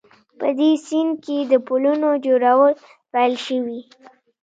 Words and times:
په 0.39 0.47
دې 0.57 0.71
سیند 0.85 1.13
کې 1.23 1.37
د 1.51 1.53
پلونو 1.67 2.09
جوړول 2.25 2.73
پیل 3.11 3.33
شوي 3.45 3.79